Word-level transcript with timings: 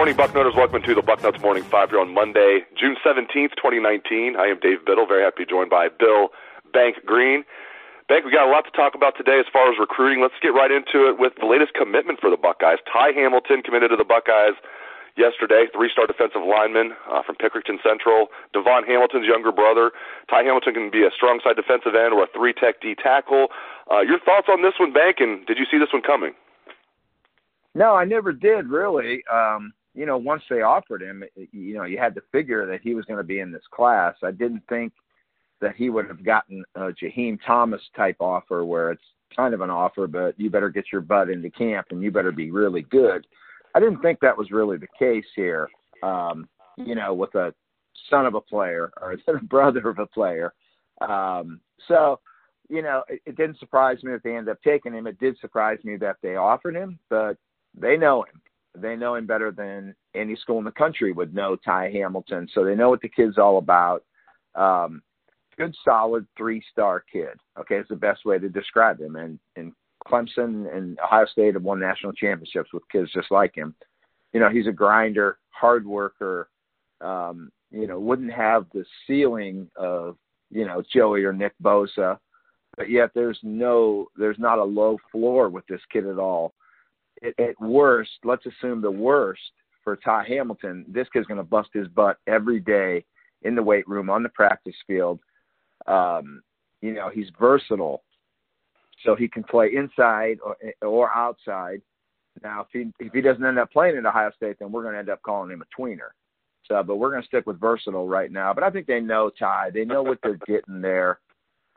Morning, 0.00 0.16
Bucknutters. 0.16 0.56
Welcome 0.56 0.80
to 0.88 0.94
the 0.96 1.04
Bucknuts 1.04 1.44
Morning 1.44 1.62
Five 1.62 1.92
here 1.92 2.00
on 2.00 2.14
Monday, 2.16 2.64
June 2.72 2.96
17th, 3.04 3.52
2019. 3.60 4.32
I 4.32 4.48
am 4.48 4.56
Dave 4.56 4.80
Biddle, 4.88 5.04
very 5.04 5.20
happy 5.20 5.44
to 5.44 5.46
be 5.46 5.50
joined 5.52 5.68
by 5.68 5.92
Bill 5.92 6.32
Bank 6.72 7.04
Greene. 7.04 7.44
Bank, 8.08 8.24
we 8.24 8.32
got 8.32 8.48
a 8.48 8.50
lot 8.50 8.64
to 8.64 8.72
talk 8.72 8.96
about 8.96 9.12
today 9.20 9.36
as 9.36 9.44
far 9.52 9.68
as 9.68 9.76
recruiting. 9.76 10.24
Let's 10.24 10.40
get 10.40 10.56
right 10.56 10.72
into 10.72 11.04
it 11.04 11.20
with 11.20 11.36
the 11.36 11.44
latest 11.44 11.76
commitment 11.76 12.16
for 12.16 12.32
the 12.32 12.40
Buckeyes. 12.40 12.80
Ty 12.88 13.12
Hamilton 13.12 13.60
committed 13.60 13.92
to 13.92 13.96
the 14.00 14.08
Buckeyes 14.08 14.56
yesterday, 15.20 15.68
three-star 15.68 16.08
defensive 16.08 16.48
lineman 16.48 16.96
uh, 17.04 17.20
from 17.20 17.36
Pickerington 17.36 17.76
Central. 17.84 18.32
Davon 18.56 18.88
Hamilton's 18.88 19.28
younger 19.28 19.52
brother. 19.52 19.92
Ty 20.32 20.48
Hamilton 20.48 20.72
can 20.72 20.88
be 20.88 21.04
a 21.04 21.12
strong 21.12 21.44
side 21.44 21.60
defensive 21.60 21.92
end 21.92 22.16
or 22.16 22.24
a 22.24 22.28
three-tech 22.32 22.80
D 22.80 22.96
tackle. 22.96 23.52
Uh, 23.92 24.00
your 24.00 24.16
thoughts 24.16 24.48
on 24.48 24.64
this 24.64 24.80
one, 24.80 24.96
Bank, 24.96 25.20
and 25.20 25.44
did 25.44 25.60
you 25.60 25.68
see 25.68 25.76
this 25.76 25.92
one 25.92 26.00
coming? 26.00 26.32
No, 27.76 27.92
I 27.92 28.08
never 28.08 28.32
did 28.32 28.72
really. 28.72 29.20
Um, 29.28 29.76
you 29.94 30.06
know, 30.06 30.16
once 30.16 30.42
they 30.48 30.62
offered 30.62 31.02
him, 31.02 31.24
you 31.52 31.74
know, 31.74 31.84
you 31.84 31.98
had 31.98 32.14
to 32.14 32.22
figure 32.32 32.66
that 32.66 32.80
he 32.82 32.94
was 32.94 33.04
going 33.06 33.18
to 33.18 33.24
be 33.24 33.40
in 33.40 33.50
this 33.50 33.62
class. 33.70 34.14
I 34.22 34.30
didn't 34.30 34.62
think 34.68 34.92
that 35.60 35.76
he 35.76 35.90
would 35.90 36.06
have 36.06 36.24
gotten 36.24 36.64
a 36.74 36.90
Jaheim 36.90 37.38
Thomas 37.44 37.82
type 37.96 38.16
offer 38.20 38.64
where 38.64 38.92
it's 38.92 39.02
kind 39.34 39.52
of 39.54 39.60
an 39.60 39.70
offer, 39.70 40.06
but 40.06 40.38
you 40.38 40.50
better 40.50 40.70
get 40.70 40.86
your 40.92 41.00
butt 41.00 41.28
into 41.28 41.50
camp 41.50 41.88
and 41.90 42.02
you 42.02 42.10
better 42.10 42.32
be 42.32 42.50
really 42.50 42.82
good. 42.82 43.26
I 43.74 43.80
didn't 43.80 44.00
think 44.00 44.20
that 44.20 44.36
was 44.36 44.50
really 44.50 44.78
the 44.78 44.88
case 44.98 45.26
here. 45.36 45.68
Um, 46.02 46.48
you 46.76 46.94
know, 46.94 47.12
with 47.12 47.34
a 47.34 47.52
son 48.08 48.26
of 48.26 48.34
a 48.34 48.40
player 48.40 48.90
or 49.00 49.16
a 49.28 49.44
brother 49.44 49.88
of 49.88 49.98
a 49.98 50.06
player. 50.06 50.54
Um, 51.00 51.60
so, 51.88 52.20
you 52.68 52.82
know, 52.82 53.02
it, 53.08 53.20
it 53.26 53.36
didn't 53.36 53.58
surprise 53.58 54.02
me 54.02 54.12
that 54.12 54.22
they 54.22 54.36
ended 54.36 54.52
up 54.52 54.62
taking 54.62 54.94
him. 54.94 55.06
It 55.06 55.18
did 55.18 55.38
surprise 55.40 55.78
me 55.84 55.96
that 55.96 56.16
they 56.22 56.36
offered 56.36 56.76
him, 56.76 56.98
but 57.08 57.36
they 57.74 57.96
know 57.96 58.22
him. 58.22 58.40
They 58.76 58.96
know 58.96 59.16
him 59.16 59.26
better 59.26 59.50
than 59.50 59.94
any 60.14 60.36
school 60.36 60.58
in 60.58 60.64
the 60.64 60.70
country 60.70 61.12
would 61.12 61.34
know 61.34 61.56
Ty 61.56 61.90
Hamilton. 61.90 62.48
So 62.54 62.64
they 62.64 62.74
know 62.74 62.88
what 62.88 63.00
the 63.00 63.08
kid's 63.08 63.38
all 63.38 63.58
about. 63.58 64.04
Um, 64.54 65.02
good, 65.56 65.74
solid 65.84 66.26
three 66.36 66.62
star 66.70 67.04
kid. 67.12 67.38
Okay, 67.58 67.76
is 67.76 67.86
the 67.88 67.96
best 67.96 68.24
way 68.24 68.38
to 68.38 68.48
describe 68.48 69.00
him. 69.00 69.16
And 69.16 69.38
and 69.56 69.72
Clemson 70.06 70.74
and 70.74 70.98
Ohio 71.00 71.26
State 71.26 71.54
have 71.54 71.62
won 71.62 71.80
national 71.80 72.12
championships 72.12 72.72
with 72.72 72.88
kids 72.90 73.10
just 73.12 73.30
like 73.30 73.54
him. 73.54 73.74
You 74.32 74.40
know, 74.40 74.48
he's 74.48 74.66
a 74.66 74.72
grinder, 74.72 75.38
hard 75.50 75.86
worker. 75.86 76.48
Um, 77.00 77.50
you 77.70 77.86
know, 77.86 77.98
wouldn't 77.98 78.32
have 78.32 78.66
the 78.72 78.84
ceiling 79.06 79.68
of 79.76 80.16
you 80.50 80.66
know 80.66 80.82
Joey 80.92 81.24
or 81.24 81.32
Nick 81.32 81.54
Bosa, 81.62 82.18
but 82.76 82.88
yet 82.88 83.10
there's 83.14 83.38
no, 83.42 84.06
there's 84.16 84.38
not 84.38 84.58
a 84.58 84.64
low 84.64 84.98
floor 85.10 85.48
with 85.48 85.66
this 85.66 85.80
kid 85.92 86.06
at 86.06 86.18
all 86.18 86.54
at 87.22 87.60
worst, 87.60 88.10
let's 88.24 88.46
assume 88.46 88.80
the 88.80 88.90
worst 88.90 89.40
for 89.84 89.96
Ty 89.96 90.24
Hamilton, 90.28 90.84
this 90.88 91.08
kid's 91.12 91.26
going 91.26 91.38
to 91.38 91.44
bust 91.44 91.70
his 91.72 91.88
butt 91.88 92.18
every 92.26 92.60
day 92.60 93.04
in 93.42 93.54
the 93.54 93.62
weight 93.62 93.88
room, 93.88 94.10
on 94.10 94.22
the 94.22 94.28
practice 94.30 94.74
field. 94.86 95.20
Um, 95.86 96.42
you 96.82 96.92
know, 96.92 97.10
he's 97.12 97.28
versatile, 97.38 98.02
so 99.04 99.14
he 99.14 99.28
can 99.28 99.42
play 99.42 99.72
inside 99.74 100.38
or, 100.44 100.56
or 100.82 101.14
outside. 101.14 101.80
Now, 102.42 102.62
if 102.62 102.68
he 102.72 102.92
if 103.04 103.12
he 103.12 103.20
doesn't 103.20 103.44
end 103.44 103.58
up 103.58 103.72
playing 103.72 103.96
at 103.96 104.06
Ohio 104.06 104.30
State, 104.36 104.58
then 104.58 104.70
we're 104.70 104.82
going 104.82 104.94
to 104.94 105.00
end 105.00 105.10
up 105.10 105.22
calling 105.22 105.50
him 105.50 105.62
a 105.62 105.80
tweener. 105.80 106.10
So, 106.66 106.82
but 106.82 106.96
we're 106.96 107.10
going 107.10 107.22
to 107.22 107.26
stick 107.28 107.46
with 107.46 107.60
versatile 107.60 108.06
right 108.06 108.30
now. 108.30 108.54
But 108.54 108.62
I 108.62 108.70
think 108.70 108.86
they 108.86 109.00
know 109.00 109.30
Ty. 109.30 109.70
They 109.74 109.84
know 109.84 110.02
what 110.02 110.18
they're 110.22 110.38
getting 110.46 110.80
there. 110.80 111.18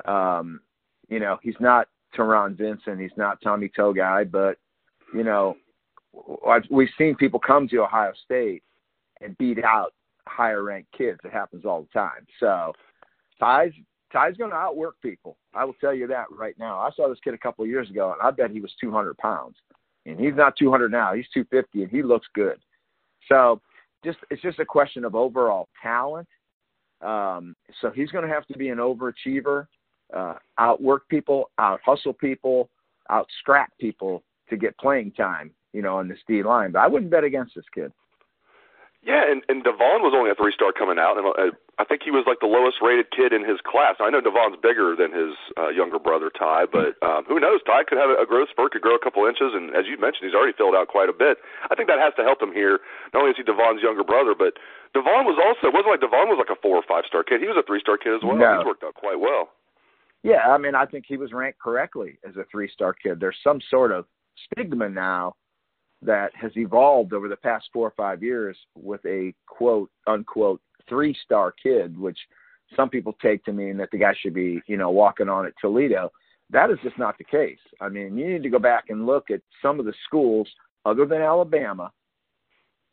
Um, 0.05 0.61
you 1.09 1.19
know, 1.19 1.39
he's 1.41 1.55
not 1.59 1.87
Taron 2.15 2.55
Vincent. 2.55 2.99
He's 2.99 3.17
not 3.17 3.41
Tommy 3.41 3.69
Togiai, 3.69 4.29
but 4.29 4.57
you 5.13 5.23
know, 5.23 5.55
we've 6.69 6.89
seen 6.97 7.15
people 7.15 7.39
come 7.39 7.67
to 7.69 7.83
Ohio 7.83 8.11
State 8.25 8.63
and 9.21 9.37
beat 9.37 9.63
out 9.63 9.93
higher 10.27 10.63
ranked 10.63 10.91
kids. 10.91 11.19
It 11.23 11.31
happens 11.31 11.65
all 11.65 11.81
the 11.81 11.99
time. 11.99 12.25
So 12.39 12.73
Ty's 13.39 13.71
Ty's 14.11 14.37
going 14.37 14.51
to 14.51 14.55
outwork 14.55 14.95
people. 15.01 15.37
I 15.55 15.65
will 15.65 15.73
tell 15.81 15.93
you 15.93 16.05
that 16.07 16.25
right 16.31 16.57
now. 16.59 16.77
I 16.77 16.91
saw 16.95 17.09
this 17.09 17.17
kid 17.23 17.33
a 17.33 17.37
couple 17.37 17.63
of 17.63 17.69
years 17.69 17.89
ago, 17.89 18.11
and 18.13 18.21
I 18.21 18.29
bet 18.31 18.51
he 18.51 18.61
was 18.61 18.71
200 18.79 19.17
pounds, 19.17 19.55
and 20.05 20.19
he's 20.19 20.35
not 20.35 20.55
200 20.57 20.91
now. 20.91 21.13
He's 21.13 21.25
250, 21.33 21.83
and 21.83 21.91
he 21.91 22.03
looks 22.03 22.27
good. 22.35 22.59
So 23.27 23.59
just 24.03 24.19
it's 24.29 24.41
just 24.41 24.59
a 24.59 24.65
question 24.65 25.05
of 25.05 25.15
overall 25.15 25.67
talent. 25.81 26.27
Um, 27.01 27.55
so 27.81 27.89
he's 27.89 28.11
going 28.11 28.25
to 28.25 28.33
have 28.33 28.45
to 28.47 28.57
be 28.57 28.69
an 28.69 28.77
overachiever, 28.77 29.67
uh, 30.15 30.35
outwork 30.57 31.07
people, 31.09 31.49
out 31.57 31.81
hustle 31.83 32.13
people, 32.13 32.69
out 33.09 33.27
scrap 33.39 33.71
people 33.79 34.23
to 34.53 34.57
get 34.57 34.77
playing 34.77 35.11
time, 35.11 35.51
you 35.73 35.81
know, 35.81 35.97
on 35.97 36.07
this 36.07 36.19
D 36.27 36.43
line. 36.43 36.71
But 36.71 36.79
I 36.79 36.87
wouldn't 36.87 37.11
bet 37.11 37.23
against 37.23 37.55
this 37.55 37.65
kid. 37.73 37.91
Yeah, 39.03 39.19
and 39.27 39.43
and 39.51 39.67
Davon 39.67 39.99
was 39.99 40.15
only 40.15 40.31
a 40.31 40.37
three 40.39 40.55
star 40.55 40.71
coming 40.71 40.95
out, 40.95 41.19
and 41.19 41.27
uh, 41.27 41.51
I 41.75 41.83
think 41.83 42.07
he 42.07 42.11
was 42.15 42.23
like 42.23 42.39
the 42.39 42.47
lowest 42.47 42.79
rated 42.79 43.11
kid 43.11 43.35
in 43.35 43.43
his 43.43 43.59
class. 43.59 43.99
I 43.99 44.07
know 44.07 44.23
Davon's 44.23 44.55
bigger 44.63 44.95
than 44.95 45.11
his 45.11 45.35
uh, 45.59 45.75
younger 45.75 45.99
brother 45.99 46.31
Ty, 46.31 46.71
but 46.71 46.95
um, 47.03 47.27
who 47.27 47.35
knows? 47.35 47.59
Ty 47.67 47.83
could 47.83 47.99
have 47.99 48.07
a, 48.07 48.23
a 48.23 48.25
growth 48.25 48.47
spurt, 48.55 48.71
could 48.71 48.79
grow 48.79 48.95
a 48.95 49.03
couple 49.03 49.27
inches, 49.27 49.51
and 49.51 49.75
as 49.75 49.91
you 49.91 49.99
mentioned, 49.99 50.31
he's 50.31 50.37
already 50.37 50.55
filled 50.55 50.71
out 50.71 50.87
quite 50.87 51.11
a 51.11 51.15
bit. 51.15 51.43
I 51.67 51.75
think 51.75 51.91
that 51.91 51.99
has 51.99 52.15
to 52.15 52.23
help 52.23 52.39
him 52.39 52.55
here. 52.55 52.79
Not 53.11 53.27
only 53.27 53.35
is 53.35 53.39
he 53.39 53.43
Davon's 53.43 53.83
younger 53.83 54.07
brother, 54.07 54.31
but 54.39 54.55
Davon 54.95 55.27
was 55.27 55.35
also 55.35 55.67
it 55.67 55.75
wasn't 55.75 55.99
like 55.99 56.05
Davon 56.05 56.31
was 56.31 56.39
like 56.39 56.55
a 56.55 56.59
four 56.63 56.79
or 56.79 56.85
five 56.87 57.03
star 57.03 57.27
kid. 57.27 57.43
He 57.43 57.51
was 57.51 57.59
a 57.59 57.67
three 57.67 57.83
star 57.83 57.99
kid 57.99 58.15
as 58.15 58.23
well. 58.23 58.39
No. 58.39 58.63
He's 58.63 58.71
worked 58.71 58.87
out 58.87 58.95
quite 58.95 59.19
well. 59.19 59.51
Yeah, 60.23 60.47
I 60.47 60.55
mean, 60.55 60.79
I 60.79 60.87
think 60.87 61.03
he 61.03 61.19
was 61.19 61.35
ranked 61.35 61.59
correctly 61.59 62.23
as 62.23 62.39
a 62.39 62.47
three 62.47 62.71
star 62.71 62.95
kid. 62.95 63.19
There's 63.19 63.35
some 63.43 63.59
sort 63.67 63.91
of 63.91 64.07
stigma 64.51 64.89
now 64.89 65.33
that 66.01 66.31
has 66.35 66.51
evolved 66.55 67.13
over 67.13 67.27
the 67.27 67.35
past 67.37 67.65
four 67.71 67.87
or 67.87 67.93
five 67.95 68.21
years 68.21 68.57
with 68.75 69.03
a 69.05 69.33
quote 69.47 69.89
unquote 70.07 70.61
three 70.87 71.15
star 71.23 71.53
kid, 71.63 71.97
which 71.97 72.17
some 72.75 72.89
people 72.89 73.15
take 73.21 73.43
to 73.45 73.53
mean 73.53 73.77
that 73.77 73.89
the 73.91 73.97
guy 73.97 74.13
should 74.19 74.33
be, 74.33 74.61
you 74.67 74.77
know, 74.77 74.89
walking 74.89 75.29
on 75.29 75.45
at 75.45 75.53
Toledo. 75.61 76.11
That 76.49 76.69
is 76.69 76.77
just 76.83 76.97
not 76.97 77.17
the 77.17 77.23
case. 77.23 77.59
I 77.79 77.89
mean, 77.89 78.17
you 78.17 78.27
need 78.27 78.43
to 78.43 78.49
go 78.49 78.59
back 78.59 78.85
and 78.89 79.05
look 79.05 79.31
at 79.31 79.41
some 79.61 79.79
of 79.79 79.85
the 79.85 79.93
schools 80.05 80.47
other 80.85 81.05
than 81.05 81.21
Alabama, 81.21 81.91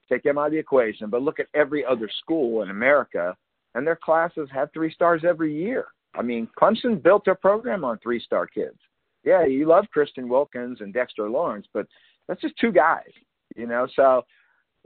take 0.09 0.23
them 0.23 0.39
out 0.39 0.47
of 0.47 0.53
the 0.53 0.59
equation, 0.59 1.11
but 1.11 1.23
look 1.23 1.41
at 1.41 1.47
every 1.55 1.85
other 1.85 2.09
school 2.23 2.63
in 2.63 2.71
America, 2.71 3.37
and 3.75 3.87
their 3.87 3.97
classes 3.97 4.49
have 4.53 4.73
three 4.73 4.93
stars 4.93 5.23
every 5.27 5.55
year. 5.55 5.87
I 6.15 6.23
mean, 6.23 6.49
Clemson 6.61 7.03
built 7.03 7.25
their 7.25 7.35
program 7.35 7.85
on 7.85 7.99
three 7.99 8.21
star 8.21 8.47
kids 8.47 8.79
yeah, 9.25 9.45
you 9.45 9.67
love 9.67 9.87
Christian 9.93 10.29
Wilkins 10.29 10.79
and 10.81 10.93
Dexter 10.93 11.29
Lawrence, 11.29 11.67
but 11.73 11.87
that's 12.27 12.41
just 12.41 12.59
two 12.59 12.73
guys, 12.73 13.11
you 13.57 13.67
know. 13.67 13.87
So 13.95 14.23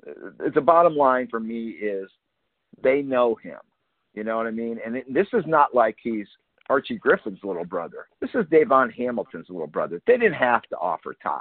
uh, 0.06 0.48
the 0.54 0.60
bottom 0.60 0.96
line 0.96 1.28
for 1.30 1.40
me 1.40 1.70
is 1.70 2.08
they 2.82 3.02
know 3.02 3.36
him. 3.36 3.58
You 4.14 4.24
know 4.24 4.36
what 4.36 4.46
I 4.46 4.50
mean? 4.50 4.78
And 4.84 4.96
it, 4.96 5.12
this 5.12 5.26
is 5.32 5.44
not 5.46 5.74
like 5.74 5.96
he's 6.02 6.26
Archie 6.68 6.98
Griffin's 6.98 7.40
little 7.42 7.64
brother. 7.64 8.06
This 8.20 8.30
is 8.34 8.46
Davon 8.50 8.90
Hamilton's 8.90 9.46
little 9.48 9.66
brother. 9.66 10.00
They 10.06 10.16
didn't 10.16 10.34
have 10.34 10.62
to 10.62 10.76
offer 10.76 11.14
Ty. 11.22 11.40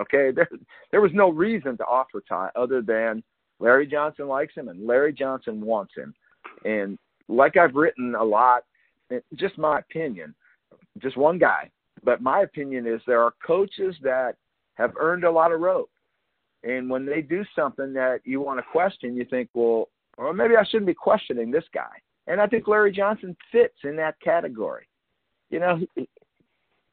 Okay, 0.00 0.30
there 0.34 0.48
there 0.90 1.00
was 1.00 1.12
no 1.14 1.30
reason 1.30 1.76
to 1.78 1.84
offer 1.84 2.22
Ty 2.28 2.50
other 2.56 2.82
than 2.82 3.22
Larry 3.60 3.86
Johnson 3.86 4.28
likes 4.28 4.54
him 4.54 4.68
and 4.68 4.86
Larry 4.86 5.12
Johnson 5.12 5.60
wants 5.60 5.94
him. 5.96 6.14
And 6.64 6.98
like 7.28 7.56
I've 7.56 7.74
written 7.74 8.14
a 8.14 8.24
lot, 8.24 8.62
just 9.34 9.58
my 9.58 9.80
opinion, 9.80 10.34
just 10.98 11.16
one 11.16 11.38
guy, 11.38 11.70
but 12.04 12.22
my 12.22 12.40
opinion 12.40 12.86
is 12.86 13.00
there 13.06 13.22
are 13.22 13.34
coaches 13.44 13.94
that 14.02 14.36
have 14.74 14.92
earned 14.98 15.24
a 15.24 15.30
lot 15.30 15.52
of 15.52 15.60
rope. 15.60 15.90
And 16.64 16.90
when 16.90 17.06
they 17.06 17.22
do 17.22 17.44
something 17.54 17.92
that 17.94 18.20
you 18.24 18.40
want 18.40 18.58
to 18.58 18.64
question, 18.72 19.16
you 19.16 19.24
think, 19.24 19.48
well, 19.54 19.88
or 20.16 20.32
maybe 20.32 20.56
I 20.56 20.64
shouldn't 20.64 20.86
be 20.86 20.94
questioning 20.94 21.50
this 21.50 21.64
guy. 21.72 21.94
And 22.26 22.40
I 22.40 22.46
think 22.46 22.66
Larry 22.66 22.92
Johnson 22.92 23.36
fits 23.52 23.76
in 23.84 23.96
that 23.96 24.20
category. 24.20 24.86
You 25.50 25.60
know, 25.60 25.80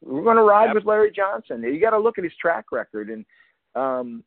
we're 0.02 0.24
going 0.24 0.38
to 0.38 0.44
ride 0.44 0.74
with 0.74 0.86
Larry 0.86 1.12
Johnson. 1.12 1.62
You 1.63 1.80
got 1.81 1.90
to 1.90 2.00
look 2.00 2.18
at 2.18 2.24
his 2.24 2.34
track 2.40 2.66
record, 2.72 3.10
and 3.10 3.25
um, 3.75 4.24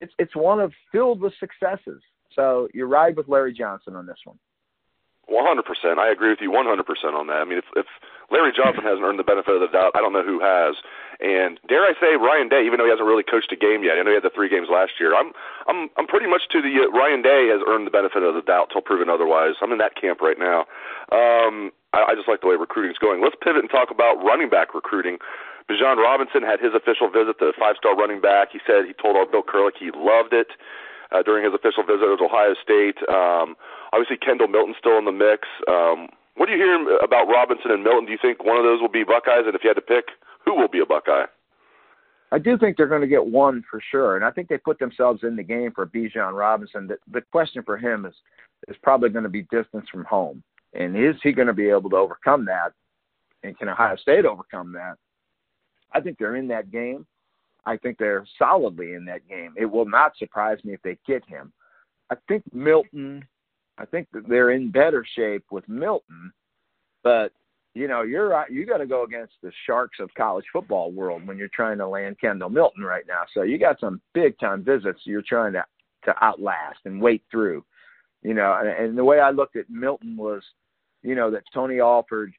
it's 0.00 0.12
it's 0.18 0.36
one 0.36 0.60
of 0.60 0.72
filled 0.92 1.20
with 1.20 1.32
successes. 1.40 2.00
So 2.34 2.68
you 2.72 2.86
ride 2.86 3.16
with 3.16 3.28
Larry 3.28 3.52
Johnson 3.52 3.96
on 3.96 4.06
this 4.06 4.18
one. 4.24 4.38
100%. 5.30 5.98
I 5.98 6.10
agree 6.10 6.30
with 6.30 6.40
you 6.40 6.50
100% 6.50 6.84
on 7.14 7.26
that. 7.28 7.40
I 7.40 7.44
mean, 7.44 7.58
if, 7.58 7.68
if 7.76 7.86
Larry 8.30 8.52
Johnson 8.52 8.84
hasn't 8.84 9.04
earned 9.04 9.18
the 9.18 9.26
benefit 9.26 9.54
of 9.54 9.60
the 9.60 9.72
doubt, 9.72 9.92
I 9.94 10.00
don't 10.00 10.12
know 10.12 10.24
who 10.24 10.40
has. 10.40 10.76
And 11.20 11.60
dare 11.68 11.84
I 11.84 11.94
say, 11.96 12.16
Ryan 12.16 12.48
Day, 12.48 12.66
even 12.66 12.78
though 12.78 12.88
he 12.88 12.92
hasn't 12.92 13.06
really 13.06 13.24
coached 13.24 13.52
a 13.52 13.58
game 13.58 13.84
yet, 13.84 13.96
I 13.96 14.02
know 14.02 14.12
he 14.12 14.18
had 14.20 14.26
the 14.26 14.34
three 14.34 14.48
games 14.48 14.68
last 14.68 14.98
year. 14.98 15.14
I'm, 15.14 15.32
I'm, 15.68 15.88
I'm 15.96 16.06
pretty 16.06 16.26
much 16.26 16.48
to 16.52 16.60
the 16.60 16.84
uh, 16.84 16.92
Ryan 16.92 17.22
Day 17.22 17.48
has 17.48 17.62
earned 17.64 17.86
the 17.86 17.94
benefit 17.94 18.22
of 18.22 18.34
the 18.34 18.42
doubt 18.42 18.68
till 18.72 18.82
proven 18.82 19.08
otherwise. 19.08 19.56
I'm 19.62 19.72
in 19.72 19.78
that 19.78 19.96
camp 19.96 20.20
right 20.20 20.38
now. 20.38 20.66
Um, 21.12 21.72
I, 21.94 22.12
I 22.12 22.18
just 22.18 22.28
like 22.28 22.40
the 22.40 22.50
way 22.50 22.56
recruiting's 22.56 22.98
going. 22.98 23.22
Let's 23.22 23.36
pivot 23.40 23.62
and 23.62 23.70
talk 23.70 23.88
about 23.90 24.20
running 24.20 24.50
back 24.50 24.74
recruiting. 24.74 25.18
Bijan 25.70 25.96
Robinson 25.96 26.44
had 26.44 26.60
his 26.60 26.76
official 26.76 27.08
visit 27.08 27.40
to 27.40 27.56
five-star 27.56 27.96
running 27.96 28.20
back. 28.20 28.52
He 28.52 28.60
said 28.66 28.84
he 28.84 28.92
told 28.92 29.16
our 29.16 29.24
Bill 29.24 29.42
Kurelic 29.42 29.80
he 29.80 29.88
loved 29.96 30.36
it 30.36 30.52
uh, 31.14 31.22
during 31.22 31.44
his 31.44 31.54
official 31.54 31.84
visit 31.86 32.04
to 32.04 32.24
Ohio 32.24 32.54
State. 32.58 32.98
Um, 33.08 33.54
obviously, 33.92 34.18
Kendall 34.18 34.48
Milton's 34.48 34.76
still 34.78 34.98
in 34.98 35.04
the 35.04 35.14
mix. 35.14 35.46
Um, 35.68 36.08
what 36.34 36.46
do 36.46 36.52
you 36.52 36.58
hear 36.58 36.98
about 36.98 37.30
Robinson 37.30 37.70
and 37.70 37.84
Milton? 37.84 38.06
Do 38.06 38.12
you 38.12 38.18
think 38.20 38.44
one 38.44 38.58
of 38.58 38.64
those 38.64 38.80
will 38.80 38.90
be 38.90 39.04
Buckeyes? 39.04 39.46
And 39.46 39.54
if 39.54 39.62
you 39.62 39.70
had 39.70 39.78
to 39.78 39.86
pick, 39.86 40.06
who 40.44 40.54
will 40.54 40.68
be 40.68 40.80
a 40.80 40.86
Buckeye? 40.86 41.26
I 42.32 42.38
do 42.38 42.58
think 42.58 42.76
they're 42.76 42.88
going 42.88 43.00
to 43.00 43.06
get 43.06 43.24
one 43.24 43.62
for 43.70 43.80
sure, 43.92 44.16
and 44.16 44.24
I 44.24 44.30
think 44.32 44.48
they 44.48 44.58
put 44.58 44.80
themselves 44.80 45.20
in 45.22 45.36
the 45.36 45.44
game 45.44 45.70
for 45.72 45.86
Bijan 45.86 46.36
Robinson. 46.36 46.88
The, 46.88 46.96
the 47.12 47.20
question 47.20 47.62
for 47.62 47.78
him 47.78 48.06
is 48.06 48.14
is 48.66 48.76
probably 48.82 49.10
going 49.10 49.22
to 49.22 49.28
be 49.28 49.42
distance 49.42 49.86
from 49.92 50.04
home, 50.04 50.42
and 50.72 50.96
is 50.96 51.14
he 51.22 51.32
going 51.32 51.46
to 51.46 51.54
be 51.54 51.68
able 51.68 51.90
to 51.90 51.96
overcome 51.96 52.44
that? 52.46 52.72
And 53.44 53.56
can 53.56 53.68
Ohio 53.68 53.94
State 53.96 54.24
overcome 54.24 54.72
that? 54.72 54.96
I 55.92 56.00
think 56.00 56.18
they're 56.18 56.34
in 56.34 56.48
that 56.48 56.72
game. 56.72 57.06
I 57.66 57.76
think 57.76 57.98
they're 57.98 58.26
solidly 58.38 58.92
in 58.92 59.04
that 59.06 59.26
game. 59.28 59.54
It 59.56 59.66
will 59.66 59.86
not 59.86 60.16
surprise 60.16 60.58
me 60.64 60.74
if 60.74 60.82
they 60.82 60.98
get 61.06 61.24
him. 61.26 61.52
I 62.10 62.16
think 62.28 62.42
Milton. 62.52 63.26
I 63.76 63.84
think 63.84 64.06
that 64.12 64.28
they're 64.28 64.52
in 64.52 64.70
better 64.70 65.04
shape 65.16 65.44
with 65.50 65.68
Milton, 65.68 66.32
but 67.02 67.32
you 67.74 67.88
know, 67.88 68.02
you're. 68.02 68.46
You 68.48 68.66
got 68.66 68.78
to 68.78 68.86
go 68.86 69.02
against 69.02 69.34
the 69.42 69.50
sharks 69.66 69.98
of 69.98 70.14
college 70.14 70.44
football 70.52 70.92
world 70.92 71.26
when 71.26 71.38
you're 71.38 71.48
trying 71.48 71.78
to 71.78 71.88
land 71.88 72.20
Kendall 72.20 72.50
Milton 72.50 72.84
right 72.84 73.04
now. 73.08 73.22
So 73.32 73.42
you 73.42 73.58
got 73.58 73.80
some 73.80 74.00
big 74.12 74.38
time 74.38 74.62
visits 74.62 75.00
you're 75.04 75.22
trying 75.22 75.54
to 75.54 75.64
to 76.04 76.14
outlast 76.22 76.80
and 76.84 77.00
wait 77.00 77.22
through. 77.30 77.64
You 78.22 78.34
know, 78.34 78.56
and, 78.58 78.68
and 78.68 78.98
the 78.98 79.04
way 79.04 79.20
I 79.20 79.30
looked 79.30 79.56
at 79.56 79.68
Milton 79.68 80.16
was, 80.16 80.42
you 81.02 81.14
know, 81.14 81.30
that 81.30 81.42
Tony 81.52 81.80
Alford, 81.80 82.32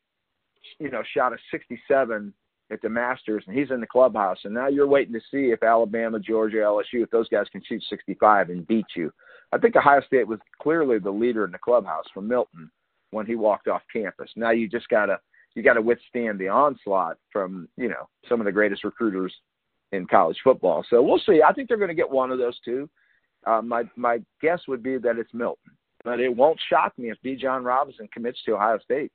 you 0.80 0.89
know, 0.89 1.04
shot 1.13 1.33
a 1.33 1.38
67 1.51 2.33
at 2.72 2.82
the 2.82 2.90
Masters, 2.90 3.44
and 3.48 3.58
he's 3.58 3.72
in 3.72 3.80
the 3.80 3.88
clubhouse. 3.88 4.40
And 4.44 4.54
now 4.54 4.68
you're 4.68 4.88
waiting 4.88 5.14
to 5.14 5.20
see 5.32 5.52
if 5.52 5.62
Alabama, 5.64 6.20
Georgia, 6.20 6.58
LSU, 6.58 7.04
if 7.04 7.10
those 7.12 7.30
guys 7.30 7.46
can 7.52 7.62
shoot 7.68 7.84
65 7.90 8.50
and 8.50 8.68
beat 8.68 8.86
you. 8.96 9.12
I 9.52 9.58
think 9.58 9.76
Ohio 9.76 10.02
State 10.02 10.28
was 10.28 10.40
clearly 10.62 11.00
the 11.00 11.12
leader 11.12 11.46
in 11.46 11.52
the 11.52 11.58
clubhouse 11.60 12.06
for 12.14 12.22
Milton 12.22 12.70
when 13.12 13.26
he 13.26 13.36
walked 13.36 13.68
off 13.68 13.84
campus. 13.94 14.30
Now 14.36 14.52
you 14.52 14.68
just 14.68 14.90
gotta 14.90 15.20
you 15.54 15.64
gotta 15.64 15.82
withstand 15.82 16.40
the 16.40 16.50
onslaught 16.50 17.18
from 17.32 17.70
you 17.78 17.88
know 17.88 18.10
some 18.28 18.42
of 18.42 18.46
the 18.46 18.52
greatest 18.52 18.84
recruiters 18.84 19.34
in 19.92 20.06
college 20.08 20.38
football. 20.44 20.86
So 20.90 21.02
we'll 21.02 21.22
see. 21.26 21.42
I 21.48 21.54
think 21.54 21.68
they're 21.68 21.78
going 21.78 21.90
to 21.90 21.96
get 21.96 22.10
one 22.10 22.32
of 22.32 22.38
those 22.38 22.60
two. 22.64 22.90
Uh, 23.46 23.62
my 23.62 23.84
my 23.96 24.20
guess 24.42 24.62
would 24.68 24.84
be 24.84 24.98
that 24.98 25.18
it's 25.18 25.34
Milton, 25.34 25.72
but 26.04 26.20
it 26.20 26.36
won't 26.36 26.60
shock 26.70 26.98
me 26.98 27.12
if 27.12 27.18
Bijan 27.24 27.64
Robinson 27.64 28.10
commits 28.12 28.42
to 28.44 28.56
Ohio 28.56 28.80
State. 28.80 29.12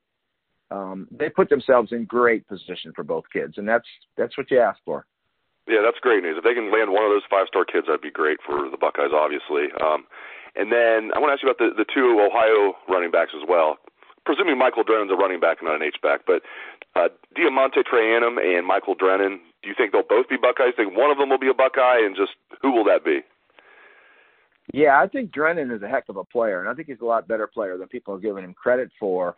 Um, 0.70 1.08
they 1.10 1.28
put 1.28 1.48
themselves 1.48 1.92
in 1.92 2.04
great 2.04 2.46
position 2.46 2.92
for 2.94 3.02
both 3.02 3.24
kids, 3.32 3.54
and 3.58 3.68
that's 3.68 3.86
that's 4.16 4.36
what 4.38 4.50
you 4.50 4.60
ask 4.60 4.78
for. 4.84 5.06
Yeah, 5.66 5.82
that's 5.84 5.98
great 6.00 6.22
news. 6.22 6.36
If 6.38 6.44
they 6.44 6.54
can 6.54 6.72
land 6.72 6.90
one 6.90 7.04
of 7.04 7.10
those 7.10 7.26
five 7.30 7.46
star 7.48 7.64
kids, 7.64 7.86
that'd 7.86 8.00
be 8.00 8.10
great 8.10 8.38
for 8.46 8.70
the 8.70 8.78
Buckeyes, 8.78 9.14
obviously. 9.14 9.70
Um, 9.82 10.06
and 10.56 10.72
then 10.72 11.14
I 11.14 11.18
want 11.18 11.30
to 11.30 11.34
ask 11.38 11.42
you 11.42 11.50
about 11.50 11.62
the, 11.62 11.70
the 11.76 11.86
two 11.86 12.18
Ohio 12.18 12.74
running 12.88 13.10
backs 13.10 13.30
as 13.34 13.46
well. 13.46 13.78
Presuming 14.26 14.58
Michael 14.58 14.84
Drennan's 14.84 15.10
a 15.10 15.16
running 15.16 15.40
back, 15.40 15.58
and 15.60 15.68
not 15.68 15.76
an 15.76 15.86
H 15.86 15.96
back, 16.02 16.22
but 16.26 16.42
uh, 16.94 17.08
DeaMonte 17.38 17.82
Trayanum 17.86 18.38
and 18.38 18.66
Michael 18.66 18.94
Drennan, 18.94 19.40
do 19.62 19.68
you 19.68 19.74
think 19.76 19.92
they'll 19.92 20.06
both 20.06 20.28
be 20.28 20.36
Buckeyes? 20.36 20.74
Do 20.76 20.82
you 20.82 20.88
think 20.90 20.98
one 20.98 21.10
of 21.10 21.18
them 21.18 21.30
will 21.30 21.38
be 21.38 21.48
a 21.48 21.54
Buckeye, 21.54 22.04
and 22.04 22.14
just 22.14 22.32
who 22.62 22.70
will 22.70 22.84
that 22.84 23.04
be? 23.04 23.20
Yeah, 24.72 25.00
I 25.00 25.08
think 25.08 25.32
Drennan 25.32 25.70
is 25.70 25.82
a 25.82 25.88
heck 25.88 26.08
of 26.08 26.16
a 26.16 26.24
player, 26.24 26.60
and 26.60 26.68
I 26.68 26.74
think 26.74 26.88
he's 26.88 27.00
a 27.00 27.04
lot 27.04 27.26
better 27.26 27.46
player 27.46 27.76
than 27.76 27.88
people 27.88 28.14
are 28.14 28.20
giving 28.20 28.44
him 28.44 28.54
credit 28.54 28.90
for. 28.98 29.36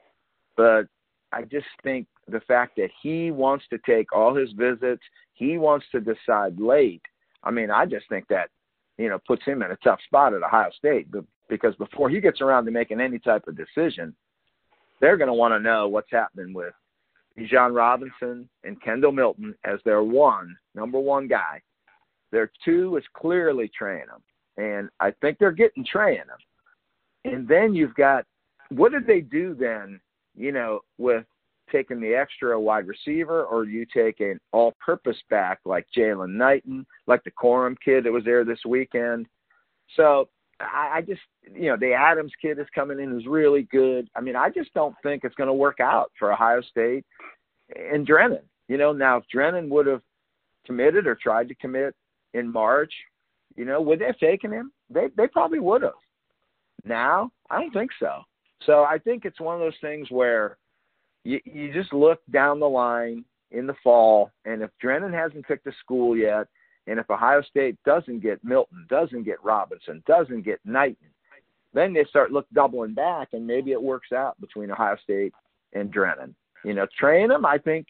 But 0.57 0.89
I 1.33 1.43
just 1.43 1.67
think 1.83 2.07
the 2.29 2.41
fact 2.41 2.77
that 2.77 2.91
he 3.03 3.31
wants 3.31 3.65
to 3.71 3.79
take 3.79 4.13
all 4.13 4.35
his 4.35 4.51
visits, 4.53 5.03
he 5.35 5.59
wants 5.59 5.87
to 5.93 6.01
decide 6.01 6.61
late. 6.61 7.03
I 7.43 7.51
mean, 7.51 7.71
I 7.71 7.87
just 7.87 8.09
think 8.09 8.29
that 8.29 8.51
you 8.99 9.09
know 9.09 9.19
puts 9.27 9.45
him 9.45 9.63
in 9.63 9.71
a 9.71 9.77
tough 9.77 10.01
spot 10.07 10.35
at 10.35 10.43
Ohio 10.43 10.71
State 10.77 11.09
because 11.49 11.75
before 11.77 12.09
he 12.11 12.21
gets 12.21 12.41
around 12.41 12.65
to 12.67 12.71
making 12.71 13.01
any 13.01 13.19
type 13.19 13.47
of 13.49 13.57
decision, 13.57 14.15
they're 15.01 15.17
going 15.17 15.29
to 15.29 15.35
want 15.35 15.53
to 15.53 15.61
know 15.61 15.89
what's 15.89 16.11
happening 16.11 16.55
with 16.55 16.75
Bijan 17.39 17.75
Robinson 17.75 18.49
and 18.65 18.81
Kendall 18.83 19.13
Milton 19.13 19.55
as 19.65 19.79
their 19.85 20.03
one 20.03 20.57
number 20.75 20.99
one 20.99 21.29
guy. 21.29 21.61
Their 22.31 22.51
two 22.65 22.97
is 22.97 23.05
clearly 23.15 23.71
Trayanum, 23.79 24.23
and 24.57 24.89
I 25.01 25.13
think 25.21 25.39
they're 25.39 25.53
getting 25.53 25.85
Trayanum. 25.85 26.39
And 27.25 27.47
then 27.47 27.75
you've 27.75 27.95
got 27.95 28.25
what 28.71 28.93
did 28.93 29.07
they 29.07 29.21
do 29.21 29.55
then? 29.55 30.01
You 30.37 30.53
know, 30.53 30.81
with 30.99 31.25
taking 31.71 32.01
the 32.01 32.15
extra 32.15 32.59
wide 32.61 32.87
receiver, 32.87 33.45
or 33.45 33.65
you 33.65 33.87
take 33.87 34.21
an 34.21 34.39
all-purpose 34.53 35.17
back 35.31 35.61
like 35.65 35.87
Jalen 35.97 36.31
Knighton, 36.31 36.87
like 37.07 37.25
the 37.25 37.31
Corum 37.31 37.77
kid 37.83 38.05
that 38.05 38.13
was 38.13 38.25
there 38.25 38.45
this 38.45 38.61
weekend. 38.67 39.27
So 39.97 40.29
I, 40.61 40.91
I 40.97 41.01
just, 41.03 41.21
you 41.55 41.69
know, 41.71 41.77
the 41.77 41.93
Adams 41.93 42.33
kid 42.41 42.59
is 42.59 42.67
coming 42.75 43.01
in 43.01 43.11
who's 43.11 43.27
really 43.27 43.63
good. 43.71 44.09
I 44.15 44.21
mean, 44.21 44.37
I 44.37 44.51
just 44.51 44.73
don't 44.75 44.95
think 45.03 45.25
it's 45.25 45.35
going 45.35 45.49
to 45.49 45.55
work 45.55 45.81
out 45.81 46.13
for 46.19 46.33
Ohio 46.33 46.61
State 46.63 47.05
and 47.75 48.07
Drennan. 48.07 48.43
You 48.69 48.77
know, 48.79 48.93
now 48.93 49.19
if 49.19 49.25
Drennan 49.33 49.69
would 49.71 49.87
have 49.87 50.03
committed 50.67 51.07
or 51.07 51.15
tried 51.15 51.49
to 51.49 51.55
commit 51.55 51.95
in 52.35 52.51
March, 52.51 52.93
you 53.57 53.65
know, 53.65 53.81
would 53.81 53.99
they 53.99 54.07
have 54.07 54.19
taken 54.19 54.51
him? 54.51 54.73
They 54.89 55.09
they 55.17 55.27
probably 55.27 55.59
would 55.59 55.83
have. 55.83 55.93
Now, 56.85 57.31
I 57.51 57.61
don't 57.61 57.73
think 57.73 57.91
so. 58.01 58.23
So 58.67 58.85
I 58.85 58.99
think 58.99 59.25
it's 59.25 59.41
one 59.41 59.55
of 59.55 59.61
those 59.61 59.79
things 59.81 60.11
where 60.11 60.59
you 61.25 61.41
you 61.45 61.73
just 61.73 61.93
look 61.93 62.21
down 62.31 62.61
the 62.61 62.69
line 62.69 63.25
in 63.51 63.67
the 63.67 63.75
fall, 63.85 64.31
and 64.45 64.63
if 64.63 64.71
Drennan 64.81 65.13
hasn't 65.13 65.47
picked 65.47 65.67
a 65.67 65.73
school 65.81 66.17
yet, 66.17 66.49
and 66.87 66.99
if 66.99 67.09
Ohio 67.11 67.43
State 67.43 67.77
doesn't 67.85 68.21
get 68.21 68.43
Milton, 68.43 68.87
doesn't 68.89 69.25
get 69.25 69.43
Robinson, 69.45 70.03
doesn't 70.07 70.43
get 70.43 70.61
Knighton, 70.65 71.09
then 71.75 71.93
they 71.93 72.05
start 72.05 72.33
look 72.33 72.47
doubling 72.55 72.95
back, 72.95 73.29
and 73.33 73.47
maybe 73.47 73.73
it 73.73 73.83
works 73.83 74.13
out 74.13 74.41
between 74.41 74.71
Ohio 74.71 74.97
State 75.03 75.33
and 75.73 75.91
Drennan. 75.91 76.35
You 76.65 76.75
know, 76.75 76.87
Trayanum, 77.01 77.45
I 77.45 77.59
think, 77.59 77.87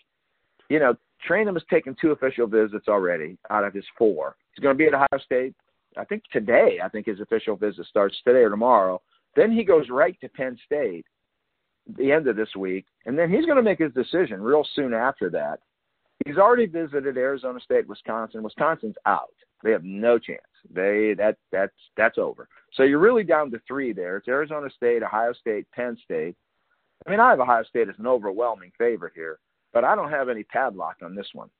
you 0.68 0.78
know, 0.78 0.94
Trayanum 1.28 1.54
has 1.54 1.62
taken 1.70 1.96
two 2.00 2.10
official 2.10 2.46
visits 2.46 2.88
already 2.88 3.38
out 3.50 3.64
of 3.64 3.74
his 3.74 3.84
four. 3.96 4.36
He's 4.54 4.62
going 4.62 4.74
to 4.74 4.78
be 4.78 4.86
at 4.86 4.94
Ohio 4.94 5.24
State, 5.24 5.54
I 5.96 6.04
think 6.04 6.22
today. 6.32 6.78
I 6.82 6.88
think 6.88 7.06
his 7.06 7.20
official 7.20 7.56
visit 7.56 7.86
starts 7.86 8.16
today 8.24 8.40
or 8.40 8.50
tomorrow. 8.50 9.00
Then 9.36 9.52
he 9.52 9.64
goes 9.64 9.88
right 9.90 10.16
to 10.20 10.28
Penn 10.28 10.58
State 10.64 11.06
the 11.96 12.12
end 12.12 12.28
of 12.28 12.36
this 12.36 12.54
week, 12.56 12.86
and 13.06 13.18
then 13.18 13.30
he's 13.30 13.44
going 13.44 13.56
to 13.56 13.62
make 13.62 13.78
his 13.78 13.92
decision 13.92 14.40
real 14.40 14.66
soon 14.74 14.94
after 14.94 15.30
that. 15.30 15.60
He's 16.24 16.36
already 16.36 16.66
visited 16.66 17.16
Arizona 17.16 17.58
State, 17.60 17.88
Wisconsin. 17.88 18.42
Wisconsin's 18.42 18.94
out. 19.06 19.34
They 19.62 19.72
have 19.72 19.84
no 19.84 20.18
chance. 20.18 20.40
They 20.72 21.14
that 21.18 21.36
that's 21.50 21.72
that's 21.96 22.18
over. 22.18 22.48
So 22.74 22.82
you're 22.84 22.98
really 22.98 23.24
down 23.24 23.50
to 23.50 23.60
three 23.66 23.92
there. 23.92 24.18
It's 24.18 24.28
Arizona 24.28 24.68
State, 24.76 25.02
Ohio 25.02 25.32
State, 25.32 25.66
Penn 25.72 25.96
State. 26.04 26.36
I 27.06 27.10
mean, 27.10 27.20
I 27.20 27.30
have 27.30 27.40
Ohio 27.40 27.64
State 27.64 27.88
as 27.88 27.98
an 27.98 28.06
overwhelming 28.06 28.72
favorite 28.78 29.12
here, 29.14 29.38
but 29.72 29.84
I 29.84 29.94
don't 29.94 30.10
have 30.10 30.28
any 30.28 30.44
padlock 30.44 30.96
on 31.02 31.14
this 31.14 31.28
one. 31.32 31.50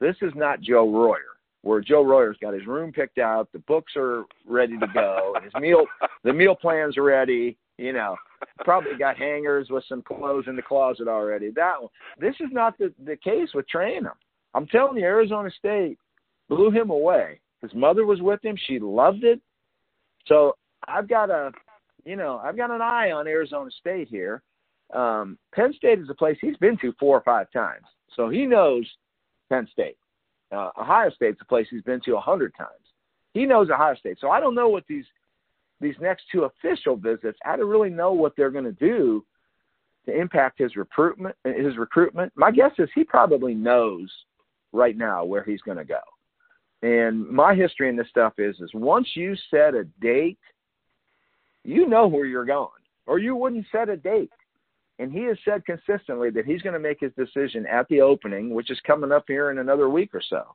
This 0.00 0.16
is 0.22 0.32
not 0.34 0.60
Joe 0.60 0.90
Royer, 0.90 1.36
where 1.62 1.80
Joe 1.80 2.02
Royer's 2.02 2.38
got 2.40 2.54
his 2.54 2.66
room 2.66 2.92
picked 2.92 3.18
out, 3.18 3.50
the 3.52 3.58
books 3.60 3.92
are 3.96 4.24
ready 4.46 4.78
to 4.78 4.86
go, 4.94 5.34
and 5.36 5.44
his 5.44 5.54
meal 5.60 5.84
the 6.24 6.32
meal 6.32 6.54
plans 6.54 6.96
are 6.96 7.02
ready, 7.02 7.56
You 7.78 7.92
know, 7.92 8.16
probably 8.64 8.96
got 8.98 9.16
hangers 9.16 9.68
with 9.70 9.84
some 9.88 10.02
clothes 10.02 10.44
in 10.46 10.56
the 10.56 10.62
closet 10.62 11.08
already. 11.08 11.50
That 11.50 11.80
one. 11.80 11.90
This 12.18 12.34
is 12.40 12.48
not 12.52 12.78
the 12.78 12.92
the 13.04 13.16
case 13.16 13.50
with 13.54 13.66
Trayanum. 13.74 14.12
I'm 14.54 14.66
telling 14.66 14.96
you, 14.96 15.04
Arizona 15.04 15.50
State 15.50 15.98
blew 16.48 16.70
him 16.70 16.90
away. 16.90 17.40
His 17.62 17.72
mother 17.74 18.06
was 18.06 18.20
with 18.20 18.44
him. 18.44 18.56
She 18.66 18.78
loved 18.78 19.22
it. 19.22 19.40
So 20.26 20.56
I've 20.88 21.08
got 21.08 21.30
a, 21.30 21.52
you 22.04 22.16
know, 22.16 22.40
I've 22.42 22.56
got 22.56 22.70
an 22.70 22.82
eye 22.82 23.12
on 23.12 23.26
Arizona 23.26 23.70
State 23.70 24.08
here. 24.08 24.42
Um, 24.94 25.38
Penn 25.54 25.72
State 25.74 26.00
is 26.00 26.10
a 26.10 26.14
place 26.14 26.36
he's 26.40 26.56
been 26.56 26.76
to 26.78 26.92
four 26.98 27.16
or 27.16 27.22
five 27.22 27.46
times, 27.52 27.84
so 28.16 28.28
he 28.28 28.44
knows 28.44 28.84
Penn 29.48 29.68
State. 29.70 29.96
Uh, 30.52 30.70
Ohio 30.78 31.10
State's 31.10 31.40
a 31.40 31.44
place 31.44 31.66
he's 31.70 31.82
been 31.82 32.00
to 32.04 32.16
a 32.16 32.20
hundred 32.20 32.54
times. 32.56 32.70
He 33.34 33.46
knows 33.46 33.70
Ohio 33.70 33.94
State. 33.94 34.18
So 34.20 34.30
I 34.30 34.40
don't 34.40 34.54
know 34.54 34.68
what 34.68 34.84
these 34.88 35.04
these 35.80 35.94
next 36.00 36.24
two 36.30 36.44
official 36.44 36.96
visits. 36.96 37.38
I 37.44 37.56
don't 37.56 37.68
really 37.68 37.90
know 37.90 38.12
what 38.12 38.34
they're 38.36 38.50
going 38.50 38.64
to 38.64 38.72
do 38.72 39.24
to 40.06 40.18
impact 40.18 40.58
his 40.58 40.76
recruitment. 40.76 41.36
His 41.44 41.76
recruitment. 41.76 42.32
My 42.36 42.50
guess 42.50 42.72
is 42.78 42.88
he 42.94 43.04
probably 43.04 43.54
knows 43.54 44.10
right 44.72 44.96
now 44.96 45.24
where 45.24 45.42
he's 45.42 45.62
going 45.62 45.78
to 45.78 45.84
go. 45.84 46.00
And 46.82 47.28
my 47.28 47.54
history 47.54 47.88
in 47.88 47.96
this 47.96 48.08
stuff 48.08 48.34
is 48.38 48.58
is 48.60 48.70
once 48.74 49.08
you 49.14 49.36
set 49.50 49.74
a 49.74 49.84
date, 50.00 50.38
you 51.64 51.86
know 51.86 52.06
where 52.06 52.24
you're 52.24 52.46
going, 52.46 52.68
or 53.06 53.18
you 53.18 53.36
wouldn't 53.36 53.66
set 53.70 53.88
a 53.88 53.96
date. 53.96 54.30
And 55.00 55.10
he 55.10 55.22
has 55.24 55.38
said 55.46 55.64
consistently 55.64 56.28
that 56.30 56.44
he's 56.44 56.60
going 56.60 56.74
to 56.74 56.78
make 56.78 57.00
his 57.00 57.12
decision 57.16 57.64
at 57.66 57.88
the 57.88 58.02
opening, 58.02 58.54
which 58.54 58.70
is 58.70 58.78
coming 58.86 59.10
up 59.10 59.24
here 59.26 59.50
in 59.50 59.58
another 59.58 59.88
week 59.88 60.14
or 60.14 60.20
so. 60.20 60.54